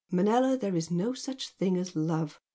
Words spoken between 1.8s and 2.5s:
love!